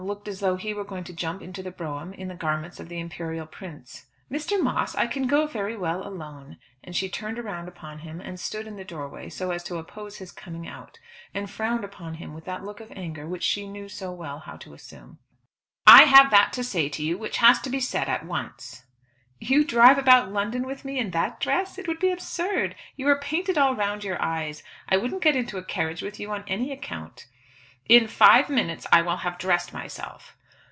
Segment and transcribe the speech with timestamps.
[0.03, 2.89] looked as though he were going to jump into the brougham in the garments of
[2.89, 4.07] the imperial prince.
[4.31, 4.59] "Mr.
[4.61, 8.65] Moss, I can go very well alone;" and she turned round upon him and stood
[8.65, 10.99] in the doorway so as to oppose his coming out,
[11.35, 14.57] and frowned upon him with that look of anger which she knew so well how
[14.57, 15.19] to assume.
[15.85, 18.83] "I have that to say to you which has to be said at once."
[19.39, 21.77] "You drive about London with me in that dress?
[21.77, 22.75] It would be absurd.
[22.95, 24.63] You are painted all round your eyes.
[24.89, 27.27] I wouldn't get into a carriage with you on any account."
[27.89, 30.37] "In five minutes I will have dressed myself."